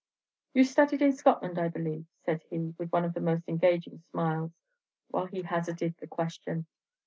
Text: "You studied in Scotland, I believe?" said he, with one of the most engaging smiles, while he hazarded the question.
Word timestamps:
"You 0.55 0.63
studied 0.63 1.03
in 1.03 1.13
Scotland, 1.13 1.59
I 1.59 1.67
believe?" 1.67 2.07
said 2.25 2.41
he, 2.49 2.73
with 2.79 2.91
one 2.91 3.05
of 3.05 3.13
the 3.13 3.19
most 3.21 3.47
engaging 3.47 3.99
smiles, 4.09 4.51
while 5.09 5.27
he 5.27 5.43
hazarded 5.43 5.93
the 5.99 6.07
question. 6.07 6.65